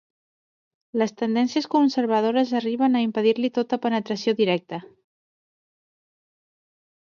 Les 1.01 1.11
tendències 1.19 1.67
conservadores 1.73 2.55
arriben 2.61 2.97
a 2.97 3.03
impedir-li 3.09 3.53
tota 3.61 3.81
penetració 3.87 4.37
directa. 4.43 4.83